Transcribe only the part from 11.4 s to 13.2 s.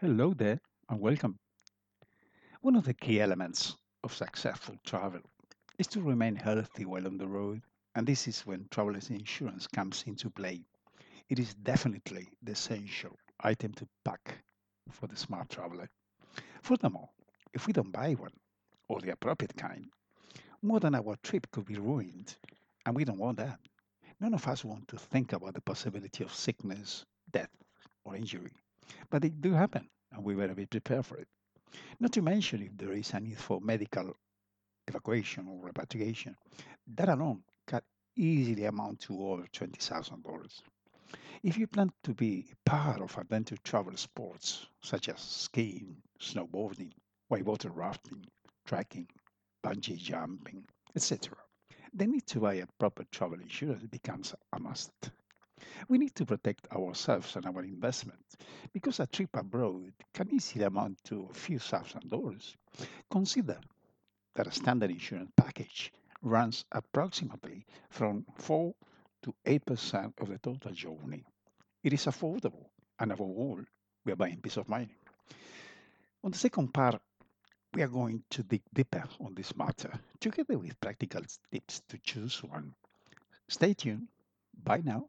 is definitely the essential